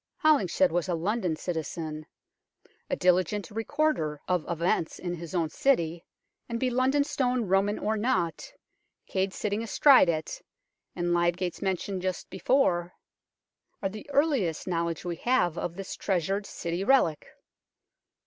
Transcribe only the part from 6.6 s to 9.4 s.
London Stone Roman or not, Cade